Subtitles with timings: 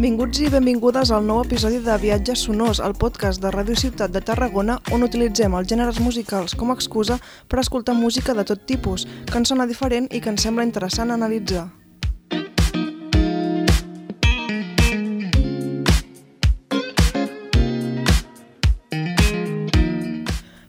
[0.00, 4.22] Benvinguts i benvingudes al nou episodi de Viatges Sonors, el podcast de Ràdio Ciutat de
[4.24, 7.18] Tarragona, on utilitzem els gèneres musicals com a excusa
[7.52, 11.12] per escoltar música de tot tipus, que ens sona diferent i que ens sembla interessant
[11.12, 11.66] analitzar.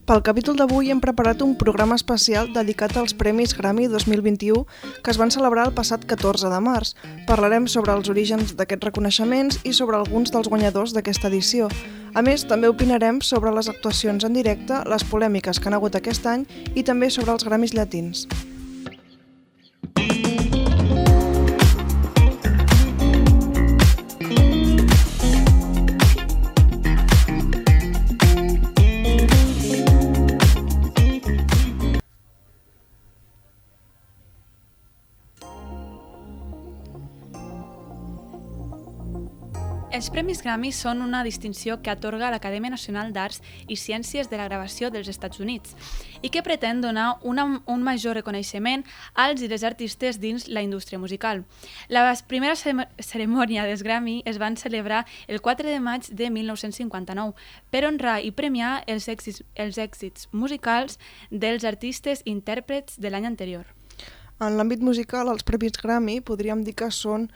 [0.01, 4.65] Pel capítol d'avui hem preparat un programa especial dedicat als Premis Grammy 2021
[5.05, 6.95] que es van celebrar el passat 14 de març.
[7.29, 11.69] Parlarem sobre els orígens d'aquests reconeixements i sobre alguns dels guanyadors d'aquesta edició.
[12.17, 16.25] A més, també opinarem sobre les actuacions en directe, les polèmiques que han hagut aquest
[16.25, 18.25] any i també sobre els Grammys llatins.
[39.91, 44.45] Els Premis Grammy són una distinció que atorga l'Acadèmia Nacional d'Arts i Ciències de la
[44.47, 45.73] Gravació dels Estats Units
[46.23, 48.85] i que pretén donar una, un major reconeixement
[49.19, 51.43] als i les artistes dins la indústria musical.
[51.89, 57.35] La primera cerimònia dels Grammy es van celebrar el 4 de maig de 1959
[57.69, 63.27] per honrar i premiar els èxits, els èxits musicals dels artistes i intèrprets de l'any
[63.27, 63.67] anterior.
[64.41, 67.27] En l'àmbit musical, els Premis Grammy podríem dir que són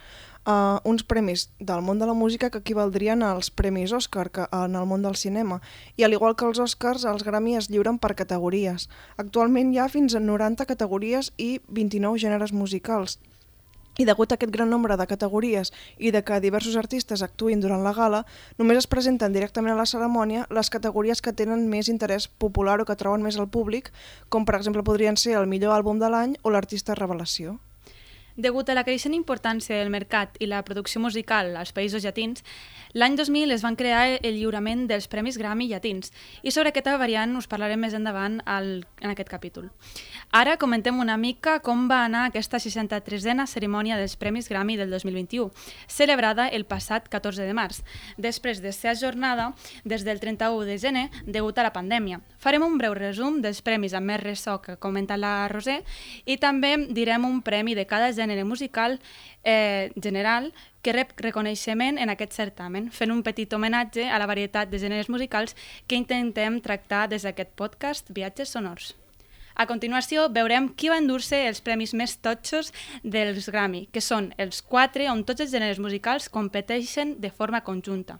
[0.45, 4.75] uh, uns premis del món de la música que equivaldrien als premis Oscar que en
[4.75, 5.61] el món del cinema.
[5.97, 8.89] I al igual que els Oscars, els Grammy es lliuren per categories.
[9.17, 13.19] Actualment hi ha fins a 90 categories i 29 gèneres musicals.
[13.97, 17.83] I degut a aquest gran nombre de categories i de que diversos artistes actuïn durant
[17.83, 18.25] la gala,
[18.59, 22.85] només es presenten directament a la cerimònia les categories que tenen més interès popular o
[22.89, 23.94] que troben més al públic,
[24.27, 27.56] com per exemple podrien ser el millor àlbum de l'any o l'artista revelació.
[28.35, 32.44] Degut a la creixent importància del mercat i la producció musical als països llatins,
[32.91, 36.12] l'any 2000 es van crear el lliurament dels Premis Grammy llatins
[36.44, 39.69] i sobre aquesta variant us parlarem més endavant al, en aquest capítol.
[40.35, 45.47] Ara comentem una mica com va anar aquesta 63a cerimònia dels Premis Grammy del 2021,
[45.88, 47.85] celebrada el passat 14 de març,
[48.18, 49.53] després de ser ajornada
[49.85, 52.19] des del 31 de gener degut a la pandèmia.
[52.35, 55.79] Farem un breu resum dels premis amb més ressò que comenta la Roser
[56.25, 59.00] i també direm un premi de cada gènere musical
[59.44, 64.69] eh, general que rep reconeixement en aquest certamen, fent un petit homenatge a la varietat
[64.69, 65.56] de gèneres musicals
[65.88, 68.94] que intentem tractar des d'aquest podcast Viatges Sonors.
[69.56, 74.59] A continuació veurem qui va endur-se els premis més totxos dels Grammy, que són els
[74.62, 78.19] quatre on tots els gèneres musicals competeixen de forma conjunta.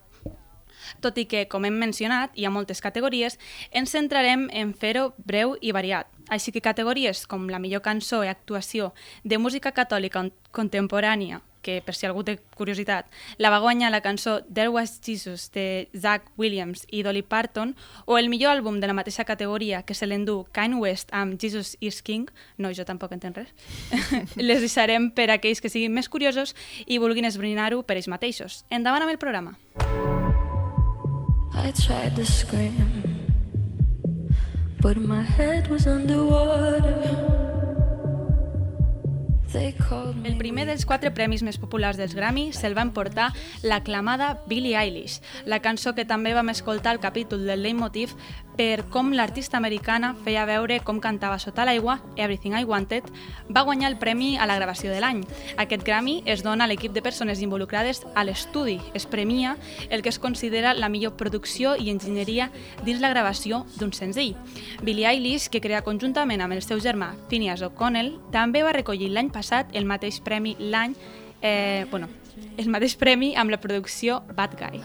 [1.04, 3.36] Tot i que, com hem mencionat, hi ha moltes categories,
[3.72, 6.15] ens centrarem en fer-ho breu i variat.
[6.30, 8.94] Així que categories com la millor cançó i actuació
[9.24, 10.26] de música catòlica
[10.56, 13.10] contemporània, que per si algú té curiositat,
[13.42, 17.74] la va guanyar la cançó There Was Jesus de Zach Williams i Dolly Parton,
[18.06, 21.76] o el millor àlbum de la mateixa categoria que se l'endú Kanye West amb Jesus
[21.82, 23.50] is King, no, jo tampoc entenc res,
[24.38, 26.54] les deixarem per a aquells que siguin més curiosos
[26.86, 28.64] i vulguin esbrinar-ho per ells mateixos.
[28.70, 29.58] Endavant amb el programa.
[31.56, 33.15] I tried to scream
[34.86, 37.35] But my head was underwater
[39.56, 43.30] el primer dels quatre premis més populars dels Grammy se'l va emportar
[43.64, 48.16] l'aclamada Billie Eilish, la cançó que també vam escoltar al capítol del Leitmotiv
[48.56, 53.08] per com l'artista americana feia veure com cantava sota l'aigua, Everything I Wanted,
[53.52, 55.24] va guanyar el premi a la gravació de l'any.
[55.60, 58.78] Aquest Grammy es dona a l'equip de persones involucrades a l'estudi.
[58.94, 59.58] Es premia
[59.90, 62.50] el que es considera la millor producció i enginyeria
[62.86, 64.36] dins la gravació d'un senzill.
[64.84, 69.32] Billie Eilish, que crea conjuntament amb el seu germà Phineas O'Connell, també va recollir l'any
[69.32, 70.96] passat passat el mateix premi l'any,
[71.42, 72.10] eh, bueno,
[72.58, 74.82] el mateix premi amb la producció Bad Guy.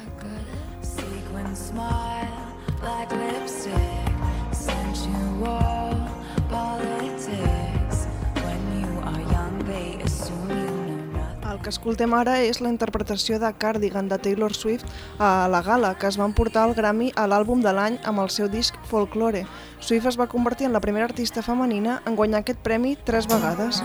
[11.51, 14.85] El que escoltem ara és la interpretació de Cardigan de Taylor Swift
[15.19, 18.31] a la gala, que es van portar al Grammy a l'àlbum de l'any amb el
[18.31, 19.47] seu disc Folklore.
[19.81, 23.83] Swift es va convertir en la primera artista femenina en guanyar aquest premi tres vegades.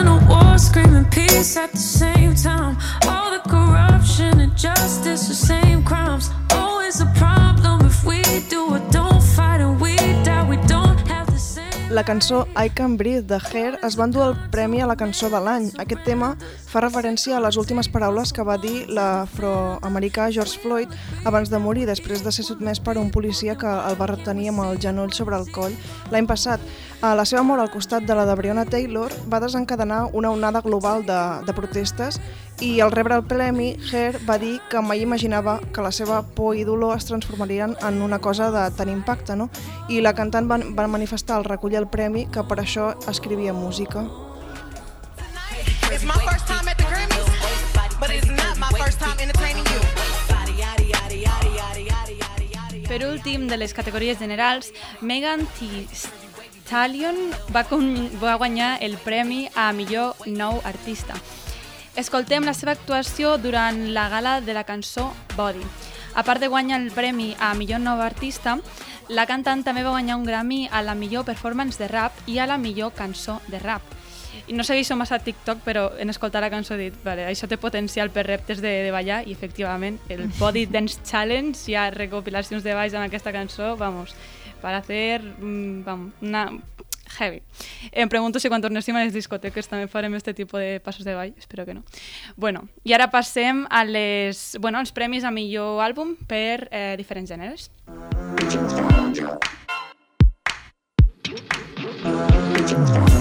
[0.00, 2.78] Starting a war, screaming peace at the same time.
[3.06, 6.30] All the corruption and justice, the same crimes.
[6.54, 10.48] Always a problem if we do or don't fight and we die.
[10.48, 11.92] We don't have the same.
[11.92, 15.28] La cançó I Can Breathe de Hair es va endur el premi a la cançó
[15.28, 15.70] de l'any.
[15.76, 16.34] Aquest tema
[16.66, 20.88] fa referència a les últimes paraules que va dir l'afroamericà George Floyd
[21.26, 24.64] abans de morir, després de ser sotmès per un policia que el va retenir amb
[24.64, 25.76] el genoll sobre el coll
[26.10, 26.64] l'any passat.
[27.00, 30.60] A la seva mort al costat de la de Breonna Taylor va desencadenar una onada
[30.60, 32.18] global de, de protestes
[32.60, 36.58] i al rebre el premi, Hair va dir que mai imaginava que la seva por
[36.60, 39.48] i dolor es transformarien en una cosa de tant impacte, no?
[39.88, 44.04] I la cantant va, va manifestar al recollir el premi que per això escrivia música.
[52.90, 56.19] Per últim, de les categories generals, Megan Thee
[56.70, 57.16] Stallion
[57.50, 57.64] va,
[58.22, 61.16] va guanyar el premi a millor nou artista.
[61.98, 65.64] Escoltem la seva actuació durant la gala de la cançó Body.
[66.14, 68.54] A part de guanyar el premi a millor nou artista,
[69.10, 72.46] la cantant també va guanyar un Grammy a la millor performance de rap i a
[72.46, 73.82] la millor cançó de rap.
[74.46, 77.58] I no segueixo massa TikTok, però en escoltar la cançó he dit, vale, això té
[77.58, 82.62] potencial per reptes de, de ballar i efectivament el Body Dance Challenge hi ha recopilacions
[82.62, 84.14] de balls en aquesta cançó, vamos,
[84.60, 86.50] para hacer mm, vamos, una
[87.18, 87.42] heavy.
[87.92, 91.14] Em pregunto si quan tornéssim a les discoteques també farem este tipus de passos de
[91.14, 91.82] ball, espero que no.
[92.36, 97.30] Bueno, i ara passem a les, bueno, als premis a millor àlbum per eh, diferents
[97.30, 97.70] gèneres.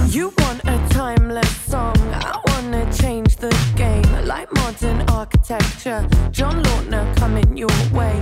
[0.09, 7.04] You want a timeless song, I wanna change the game Like modern architecture, John Lautner
[7.18, 8.13] coming your way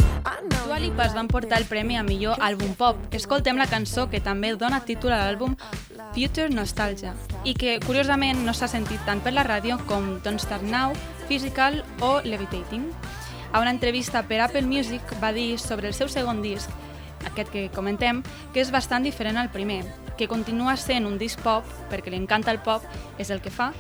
[0.64, 2.96] Dua Lipa es van portar el premi a millor àlbum pop.
[3.12, 5.58] Escoltem la cançó que també dona títol a l'àlbum
[6.16, 7.12] Future Nostalgia
[7.44, 10.96] i que, curiosament, no s'ha sentit tant per la ràdio com Don't Start Now,
[11.28, 12.88] Physical o Levitating.
[13.52, 16.72] A una entrevista per Apple Music va dir sobre el seu segon disc,
[17.28, 18.24] aquest que comentem,
[18.54, 19.84] que és bastant diferent al primer,
[20.16, 22.88] que continua sent un disc pop, perquè li encanta el pop,
[23.20, 23.74] és el que fa,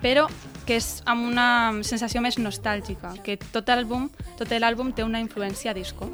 [0.00, 0.24] però
[0.66, 1.46] que és amb una
[1.86, 4.08] sensació més nostàlgica, que tot l'àlbum
[4.38, 6.08] tot l'àlbum té una influència disco.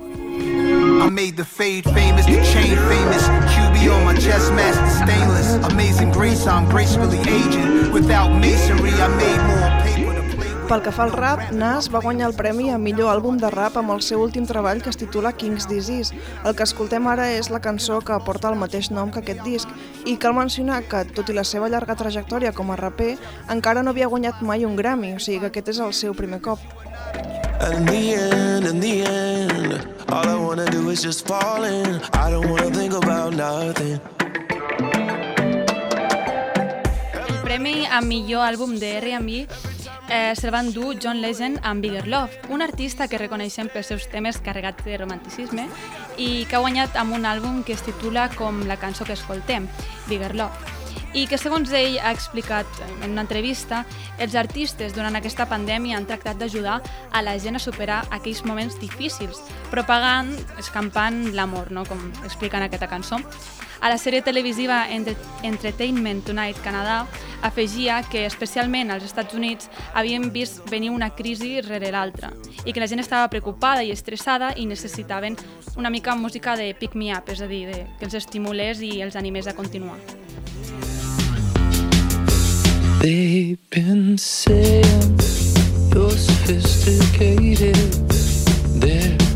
[1.00, 3.25] I made the fade famous, the chain famous.
[3.55, 5.55] QB on my chest, master stainless.
[5.73, 7.93] Amazing grace, I'm gracefully aging.
[7.93, 9.80] Without masonry, I made more
[10.71, 13.75] Pel que fa al rap, Nas va guanyar el premi a millor àlbum de rap
[13.81, 16.15] amb el seu últim treball que es titula King's Disease.
[16.47, 19.73] El que escoltem ara és la cançó que porta el mateix nom que aquest disc
[20.07, 23.17] i cal mencionar que, tot i la seva llarga trajectòria com a raper,
[23.51, 26.39] encara no havia guanyat mai un Grammy, o sigui que aquest és el seu primer
[26.39, 26.63] cop.
[27.67, 29.75] In the end, in the end,
[30.07, 31.99] all I wanna do is just fall in.
[32.15, 33.99] I don't wanna think about nothing.
[37.27, 39.80] El premi a millor àlbum de R&B
[40.11, 44.09] eh, se'l va endur John Legend amb Bigger Love, un artista que reconeixem pels seus
[44.11, 45.69] temes carregats de romanticisme
[46.19, 49.71] i que ha guanyat amb un àlbum que es titula com la cançó que escoltem,
[50.09, 50.80] Bigger Love
[51.12, 52.67] i que segons ell ha explicat
[53.01, 53.85] en una entrevista,
[54.19, 56.81] els artistes durant aquesta pandèmia han tractat d'ajudar
[57.11, 61.85] a la gent a superar aquells moments difícils, propagant, escampant l'amor, no?
[61.89, 63.19] com explica en aquesta cançó.
[63.81, 67.07] A la sèrie televisiva Entertainment Tonight Canadà
[67.41, 72.35] afegia que especialment als Estats Units havien vist venir una crisi rere l'altra
[72.67, 75.39] i que la gent estava preocupada i estressada i necessitaven
[75.81, 78.99] una mica música de pick me up, és a dir, de, que els estimulés i
[79.01, 79.97] els animés a continuar.
[83.00, 85.21] They've been saying
[85.95, 87.75] you're sophisticated.
[88.78, 89.30] They're.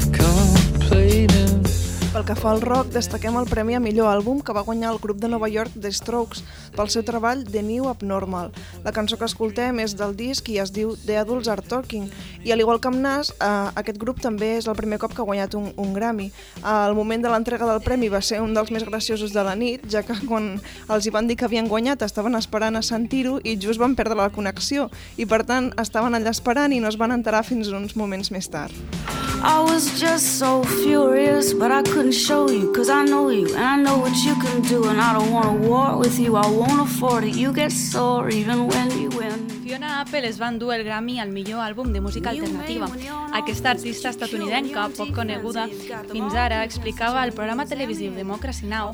[2.25, 4.99] Pel que fa al rock, destaquem el premi a millor àlbum que va guanyar el
[5.03, 6.41] grup de Nova York The Strokes
[6.73, 8.49] pel seu treball The New Abnormal.
[8.81, 12.07] La cançó que escoltem és del disc i es diu The Adults Are Talking.
[12.49, 15.21] I al igual que amb Nas, eh, aquest grup també és el primer cop que
[15.21, 16.31] ha guanyat un, un Grammy.
[16.63, 19.85] Al moment de l'entrega del premi va ser un dels més graciosos de la nit,
[19.93, 20.55] ja que quan
[20.89, 24.17] els hi van dir que havien guanyat estaven esperant a sentir-ho i just van perdre
[24.17, 24.89] la connexió.
[25.21, 28.49] I per tant estaven allà esperant i no es van enterar fins uns moments més
[28.49, 29.24] tard.
[29.47, 33.63] I was just so furious, but I couldn't show you, cause I know you, and
[33.63, 36.47] I know what you can do, and I don't want to war with you, I
[36.47, 39.47] won't afford it, you get sore even when you win.
[39.63, 42.89] Fiona Apple es va endur el Grammy al millor àlbum de música alternativa.
[43.33, 48.93] Aquesta artista estatunidenca, poc coneguda fins ara, explicava al programa televisiu Democracy Now!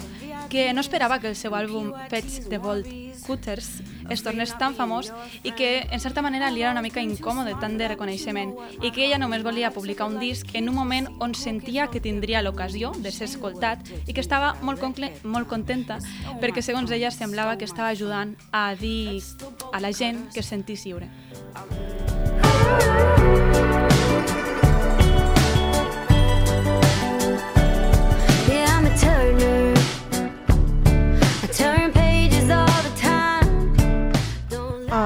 [0.51, 2.89] Que no esperava que el seu àlbum Pets the Bolt
[3.25, 3.71] Cutters
[4.11, 5.13] es tornés tan famós
[5.47, 8.53] i que, en certa manera, li era una mica incòmode tant de reconeixement
[8.83, 12.43] i que ella només volia publicar un disc en un moment on sentia que tindria
[12.43, 14.83] l'ocasió de ser escoltat i que estava molt,
[15.23, 16.01] molt contenta
[16.43, 19.23] perquè, segons ella, semblava que estava ajudant a dir
[19.73, 21.09] a la gent que es sentís lliure.
[22.81, 23.50] Yeah,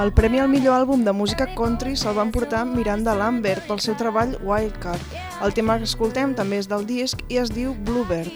[0.04, 3.94] El premi al millor àlbum de música country se'l van portar Miranda Lambert pel seu
[3.96, 5.14] treball Wildcard.
[5.46, 8.28] El tema que escoltem també és del disc i es diu Bluebird.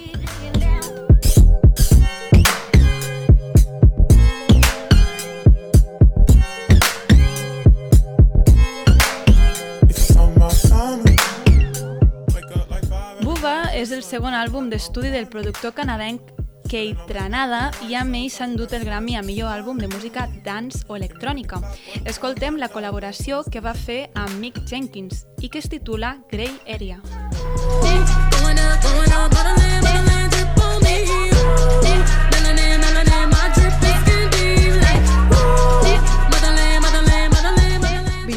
[13.79, 16.33] És el segon àlbum d'estudi del productor canadenc
[16.69, 20.85] Kate Tranada i amb ell s'ha endut el Grammy a millor àlbum de música dance
[20.89, 21.63] o electrònica.
[22.05, 27.01] Escoltem la col·laboració que va fer amb Mick Jenkins i que es titula Grey Area.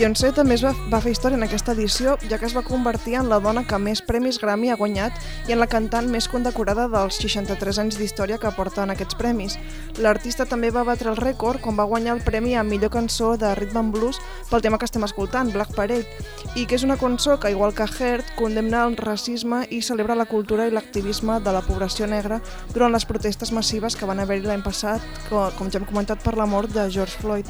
[0.01, 3.19] Beyoncé també es va, va fer història en aquesta edició, ja que es va convertir
[3.19, 6.87] en la dona que més premis Grammy ha guanyat i en la cantant més condecorada
[6.89, 9.59] dels 63 anys d'història que porten aquests premis.
[10.01, 13.51] L'artista també va batre el rècord quan va guanyar el premi a millor cançó de
[13.59, 14.17] Rhythm and Blues
[14.49, 16.09] pel tema que estem escoltant, Black Parade,
[16.57, 20.25] i que és una cançó que, igual que Heart, condemna el racisme i celebra la
[20.25, 22.41] cultura i l'activisme de la població negra
[22.73, 26.49] durant les protestes massives que van haver-hi l'any passat, com ja hem comentat, per la
[26.49, 27.45] mort de George Floyd.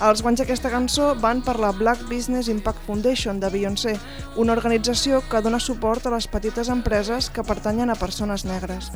[0.00, 3.92] Els guanys d'aquesta cançó van per la Black Business Impact Foundation de Beyoncé,
[4.40, 8.88] una organització que dona suport a les petites empreses que pertanyen a persones negres.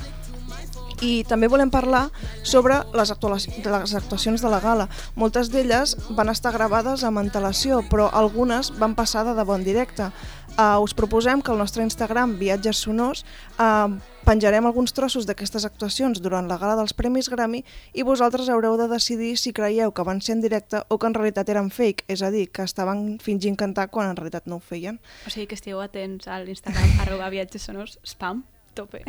[1.02, 2.08] I també volem parlar
[2.42, 3.12] sobre les,
[3.64, 4.88] les actuacions de la gala.
[5.16, 10.10] Moltes d'elles van estar gravades amb antelació, però algunes van passar de debò en directe.
[10.54, 13.24] Uh, us proposem que al nostre Instagram, Viatges Sonors,
[13.58, 13.90] uh,
[14.22, 18.86] penjarem alguns trossos d'aquestes actuacions durant la gala dels Premis Grammy i vosaltres haureu de
[18.88, 22.22] decidir si creieu que van ser en directe o que en realitat eren fake, és
[22.22, 25.02] a dir, que estaven fingint cantar quan en realitat no ho feien.
[25.26, 28.44] O sigui que estigueu atents a l'Instagram arroba viatges sonors spam
[28.74, 29.02] tope.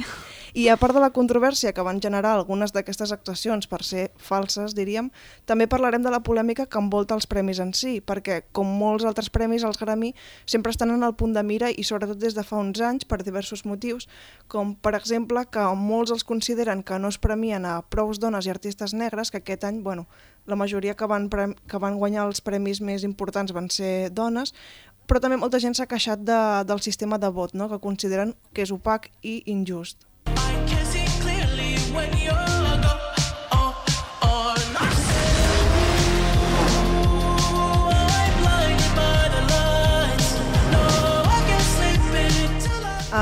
[0.56, 4.76] I a part de la controvèrsia que van generar algunes d'aquestes actuacions per ser falses,
[4.78, 5.10] diríem,
[5.50, 9.32] també parlarem de la polèmica que envolta els premis en si, perquè, com molts altres
[9.34, 10.14] premis, els Grammy
[10.46, 13.24] sempre estan en el punt de mira i sobretot des de fa uns anys per
[13.24, 14.08] diversos motius,
[14.48, 18.54] com per exemple que molts els consideren que no es premien a prous dones i
[18.54, 20.08] artistes negres, que aquest any, bueno,
[20.46, 24.54] la majoria que van, que van guanyar els premis més importants van ser dones,
[25.08, 27.70] però també molta gent s'ha queixat de, del sistema de vot, no?
[27.70, 30.06] que consideren que és opac i injust.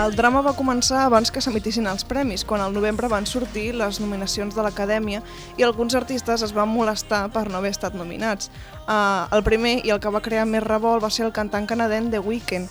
[0.03, 4.01] El drama va començar abans que s'emitissin els premis, quan al novembre van sortir les
[4.03, 5.21] nominacions de l'Acadèmia
[5.55, 8.49] i alguns artistes es van molestar per no haver estat nominats.
[8.83, 12.11] Uh, el primer i el que va crear més revolt va ser el cantant canadenc
[12.11, 12.67] The Weeknd,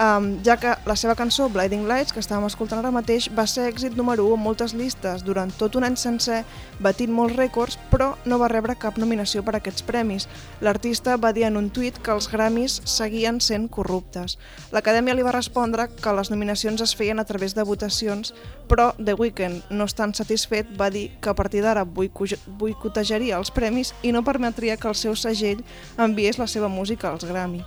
[0.00, 3.66] um, ja que la seva cançó Blinding Lights, que estàvem escoltant ara mateix, va ser
[3.68, 6.40] èxit número 1 en moltes llistes durant tot un any sencer,
[6.80, 10.26] batint molts rècords, però no va rebre cap nominació per aquests premis.
[10.64, 14.38] L'artista va dir en un tuit que els Grammys seguien sent corruptes.
[14.72, 18.32] L'Acadèmia li va respondre que les nominacions es feien a través de votacions,
[18.70, 23.92] però The Weeknd, no estant satisfet, va dir que a partir d'ara boicotejaria els premis
[24.02, 25.60] i no permetria que el seu segell
[25.98, 27.64] enviés la seva música als Grammy.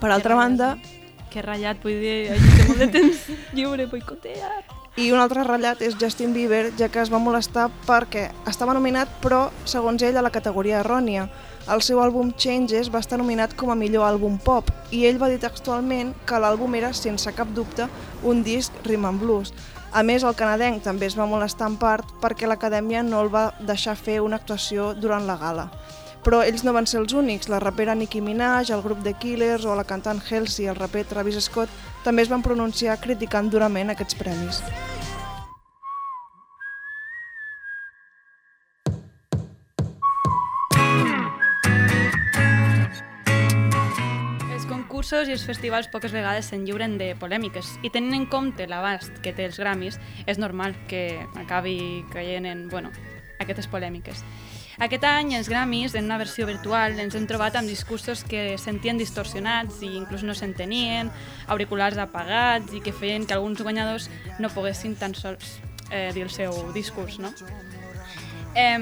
[0.00, 0.76] Per altra banda,
[1.30, 3.24] que ratllat, vull dir, això té molt de temps
[3.56, 4.60] lliure, boicotear.
[4.98, 9.12] I un altre ratllat és Justin Bieber, ja que es va molestar perquè estava nominat,
[9.22, 11.28] però, segons ell, a la categoria errònia.
[11.70, 15.28] El seu àlbum Changes va estar nominat com a millor àlbum pop i ell va
[15.30, 17.86] dir textualment que l'àlbum era, sense cap dubte,
[18.26, 19.54] un disc rhythm and blues.
[19.92, 23.50] A més, el canadenc també es va molestar en part perquè l'acadèmia no el va
[23.60, 25.70] deixar fer una actuació durant la gala.
[26.24, 27.48] Però ells no van ser els únics.
[27.48, 31.40] La rapera Nicki Minaj, el grup de Killers o la cantant Halsey el raper Travis
[31.44, 31.72] Scott
[32.04, 34.62] també es van pronunciar criticant durament aquests premis.
[45.00, 49.22] Concursos i els festivals poques vegades se'n lliuren de polèmiques i tenint en compte l'abast
[49.24, 49.96] que té els Grammys,
[50.28, 52.92] és normal que acabi caient en, bueno,
[53.40, 54.20] aquestes polèmiques.
[54.78, 59.00] Aquest any, els Grammys, en una versió virtual, ens hem trobat amb discursos que sentien
[59.00, 61.10] distorsionats i inclús no s'entenien,
[61.48, 64.08] auriculars apagats i que feien que alguns guanyadors
[64.38, 65.58] no poguessin tan sols
[65.90, 67.18] eh, dir el seu discurs.
[67.18, 67.34] No?
[68.54, 68.78] Eh,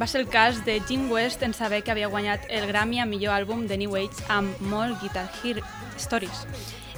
[0.00, 3.08] va ser el cas de Jim West en saber que havia guanyat el Grammy a
[3.08, 5.64] millor àlbum de New Age amb molt Guitar Hero
[5.98, 6.46] Stories.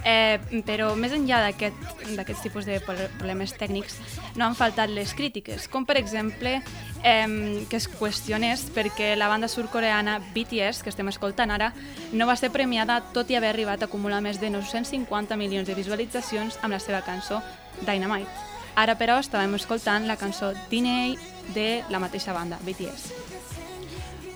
[0.05, 4.01] Eh, però més enllà d'aquests aquest, tipus de problemes tècnics
[4.35, 9.47] no han faltat les crítiques, com per exemple eh, que es qüestionés perquè la banda
[9.47, 11.71] surcoreana BTS, que estem escoltant ara,
[12.13, 15.79] no va ser premiada tot i haver arribat a acumular més de 950 milions de
[15.79, 17.39] visualitzacions amb la seva cançó
[17.87, 18.51] Dynamite.
[18.75, 23.32] Ara, però, estàvem escoltant la cançó DNA de la mateixa banda, BTS.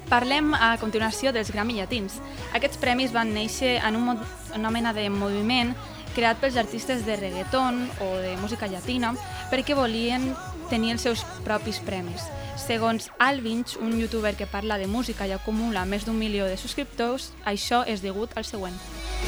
[0.07, 2.21] Parlem a continuació dels Grammy Llatins.
[2.55, 4.21] Aquests premis van néixer en un,
[4.55, 5.75] una mena de moviment
[6.15, 9.13] creat pels artistes de reggaeton o de música llatina
[9.51, 10.31] perquè volien
[10.71, 12.25] tenir els seus propis premis.
[12.57, 17.33] Segons Alvinch, un youtuber que parla de música i acumula més d'un milió de subscriptors,
[17.45, 18.79] això és degut al següent.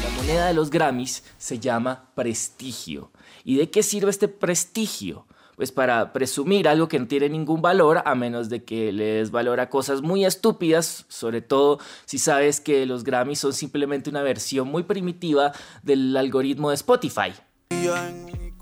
[0.01, 3.11] La moneda de los Grammys se llama prestigio.
[3.43, 5.27] ¿Y de qué sirve este prestigio?
[5.59, 9.29] Pues para presumir algo que no tiene ningún valor a menos de que le des
[9.29, 14.21] valor a cosas muy estúpidas, sobre todo si sabes que los Grammys son simplemente una
[14.21, 15.51] versión muy primitiva
[15.83, 17.33] del algoritmo de Spotify.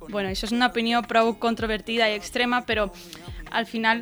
[0.10, 2.88] Bueno, això és una opinió prou controvertida i extrema, però
[3.52, 4.02] al final,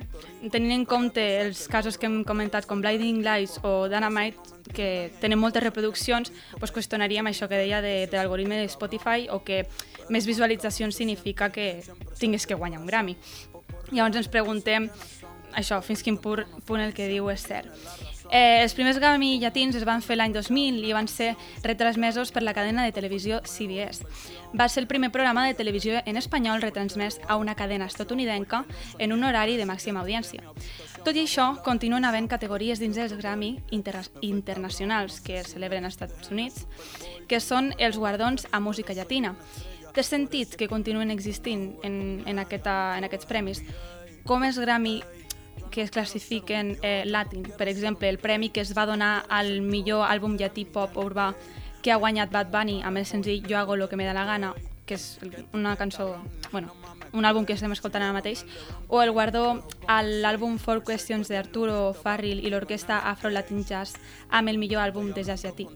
[0.54, 5.42] tenint en compte els casos que hem comentat com Blinding Lights o Dynamite, que tenen
[5.42, 9.66] moltes reproduccions, doncs qüestionaríem això que deia de, de de Spotify o que
[10.10, 11.84] més visualitzacions significa que
[12.20, 13.16] tinguis que guanyar un Grammy.
[13.92, 14.90] Llavors ens preguntem
[15.56, 17.72] això, fins quin pur, punt el que diu és cert.
[18.32, 22.42] Eh, els primers Grammy llatins es van fer l'any 2000 i van ser retransmesos per
[22.42, 24.02] la cadena de televisió CBS.
[24.58, 28.66] Va ser el primer programa de televisió en espanyol retransmès a una cadena estatunidenca
[28.98, 30.42] en un horari de màxima audiència.
[31.06, 36.00] Tot i això, continuen havent categories dins dels Grammy inter internacionals que es celebren als
[36.00, 36.66] Estats Units,
[37.30, 39.36] que són els guardons a música llatina.
[39.96, 43.64] Té sentit que continuen existint en, en, aquesta, en aquests premis.
[44.28, 45.00] Com els Grammy
[45.72, 47.44] que es classifiquen eh, latin.
[47.58, 51.34] Per exemple, el premi que es va donar al millor àlbum llatí pop urbà
[51.84, 54.26] que ha guanyat Bad Bunny amb el senzill Yo hago lo que me da la
[54.26, 54.54] gana,
[54.86, 55.20] que és
[55.54, 56.16] una cançó,
[56.52, 56.74] bueno,
[57.14, 58.44] un àlbum que estem escoltant ara mateix,
[58.88, 63.98] o el guardó a l'àlbum Four Questions d'Arturo Farril i l'orquestra Afro Latin Jazz
[64.30, 65.68] amb el millor àlbum de jazz llatí.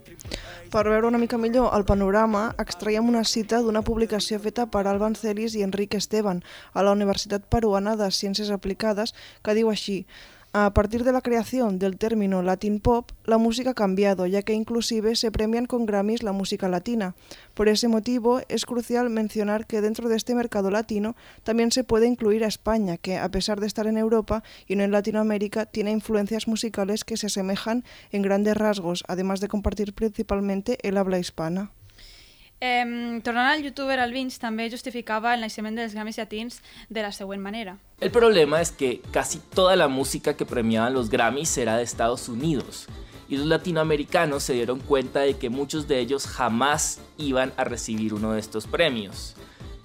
[0.69, 5.15] Per veure una mica millor el panorama, extraiem una cita d'una publicació feta per Alban
[5.17, 10.03] Celis i Enrique Esteban a la Universitat Peruana de Ciències Aplicades que diu així
[10.51, 14.53] A partir de la creación del término Latin Pop, la música ha cambiado, ya que
[14.53, 17.13] inclusive se premian con Grammys la música latina.
[17.53, 22.07] Por ese motivo, es crucial mencionar que dentro de este mercado latino también se puede
[22.07, 25.91] incluir a España, que a pesar de estar en Europa y no en Latinoamérica, tiene
[25.91, 31.73] influencias musicales que se asemejan en grandes rasgos, además de compartir principalmente el habla hispana.
[32.62, 37.78] Eh, al youtuber Alvins, també justificava el naixement dels Grammys llatins de la següent manera.
[38.02, 42.28] El problema es que casi toda la música que premiaban los Grammys era de Estados
[42.28, 42.88] Unidos.
[43.30, 48.13] Y los latinoamericanos se dieron cuenta de que muchos de ellos jamás iban a recibir
[48.13, 49.36] uno de estos premios.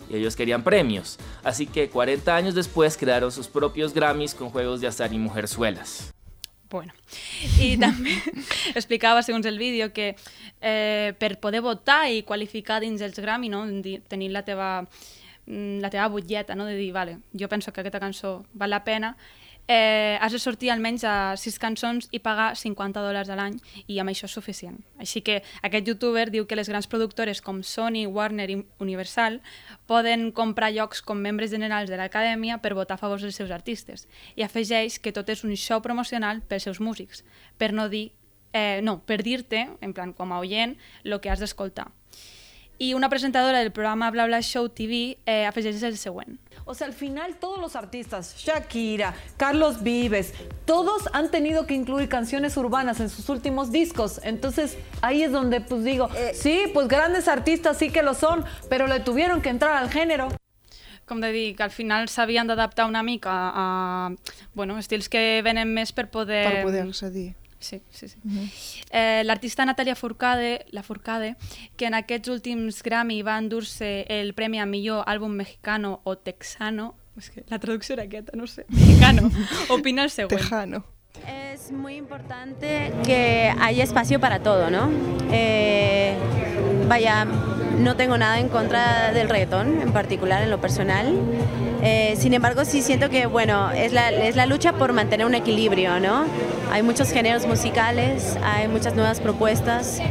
[0.09, 1.19] Y ellos querían premios.
[1.43, 6.14] Así que 40 años después crearon sus propios Grammys con juegos de azar y mujerzuelas.
[6.75, 6.91] Bueno,
[7.63, 8.17] i també
[8.75, 10.17] explicava, segons el vídeo, que
[10.59, 13.63] eh, per poder votar i qualificar dins els Grammy, no?
[14.11, 14.71] tenir la teva,
[15.47, 16.67] mm, la teva butlleta, no?
[16.67, 19.13] de dir, vale, jo penso que aquesta cançó val la pena,
[19.69, 23.99] eh, has de sortir almenys a sis cançons i pagar 50 dòlars a l'any i
[24.01, 24.81] amb això és suficient.
[25.01, 29.41] Així que aquest youtuber diu que les grans productores com Sony, Warner i Universal
[29.87, 34.09] poden comprar llocs com membres generals de l'acadèmia per votar a favor dels seus artistes
[34.37, 37.25] i afegeix que tot és un show promocional pels seus músics,
[37.59, 38.11] per no dir
[38.55, 41.91] eh, no, per dir-te, en plan com a oient, el que has d'escoltar.
[42.79, 46.41] I una presentadora del programa Bla Bla Show TV eh, afegeix el següent.
[46.65, 50.33] O sea, al final todos los artistas, Shakira, Carlos Vives,
[50.65, 54.21] todos han tenido que incluir canciones urbanas en sus últimos discos.
[54.25, 58.87] Entonces ahí es donde pues digo, sí, pues grandes artistas sí que lo son, pero
[58.87, 60.29] le tuvieron que entrar al género.
[61.05, 64.11] com de dir, que al final s'havien d'adaptar una mica a, a
[64.55, 66.45] bueno, estils que venen més per poder...
[66.49, 67.35] Per poder accedir.
[67.65, 68.19] Sí, sí, sí.
[68.91, 71.37] eh, L'artista Natalia Furcade, la Furcade,
[71.77, 76.93] que en aquests últims Grammy va endur-se el premi a millor àlbum mexicano o texano,
[77.17, 79.31] és que la traducció era aquesta, no sé, mexicano,
[79.77, 80.37] opina el següent.
[80.43, 80.85] Tejano.
[81.65, 84.91] Es muy importante que haya espacio para todo, ¿no?
[85.33, 86.15] Eh,
[86.89, 91.15] vaya, no tengo nada en contra del reggaetón, en particular en lo personal.
[91.83, 95.35] Eh, sin embargo, sí siento que, bueno, es la, es la lucha por mantener un
[95.35, 96.27] equilibrio, ¿no?
[96.71, 100.03] Hay muchos géneros musicales, hay muchas nuevas propuestas.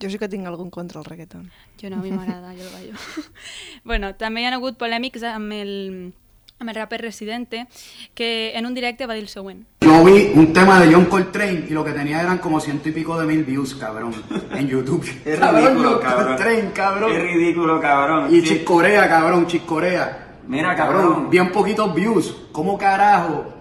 [0.00, 1.50] Jo sí que tinc algun contra el reggaeton.
[1.80, 2.92] Jo no, a mi m'agrada, jo el ballo.
[3.84, 6.12] bueno, també hi ha hagut polèmics amb el,
[6.58, 7.66] amb el rapper Residente,
[8.14, 9.64] que en un directe va dir el següent.
[9.80, 12.92] Yo vi un tema de John Coltrane y lo que tenía eran como ciento y
[12.92, 14.12] pico de mil views, cabrón,
[14.52, 15.04] en YouTube.
[15.24, 16.26] Es Cabrón, ridículo, cabrón.
[16.28, 17.12] Coltrane, cabrón.
[17.12, 18.34] Es ridículo, cabrón.
[18.34, 18.48] Y Sí.
[18.48, 20.36] Chick Corea, cabrón, Chick Corea.
[20.46, 21.30] Mira, cabrón.
[21.30, 22.34] Bien poquitos views.
[22.52, 23.54] ¿Cómo carajo?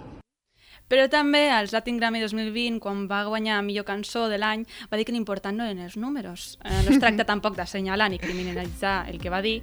[0.88, 5.04] Però també als Latin Grammy 2020, quan va guanyar millor cançó de l'any, va dir
[5.04, 6.58] que l'important no eren els números.
[6.64, 9.58] Eh, no es tracta tampoc d'assenyalar ni criminalitzar el que va dir,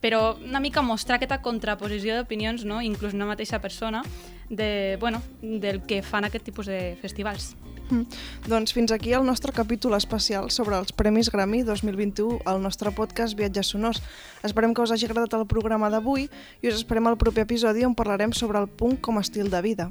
[0.00, 2.82] però una mica mostrar aquesta contraposició d'opinions, no?
[2.82, 4.02] inclús una mateixa persona,
[4.48, 7.54] de, bueno, del que fan aquest tipus de festivals.
[7.90, 8.02] Mm.
[8.50, 13.36] Doncs fins aquí el nostre capítol especial sobre els Premis Grammy 2021 al nostre podcast
[13.38, 14.02] Viatges Sonors.
[14.42, 17.94] Esperem que us hagi agradat el programa d'avui i us esperem al proper episodi on
[17.94, 19.90] parlarem sobre el punk com a estil de vida.